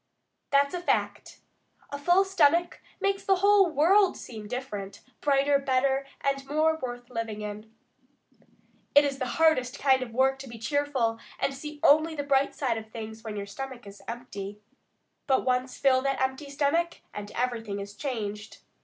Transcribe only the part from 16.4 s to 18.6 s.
stomach, and everything is changed.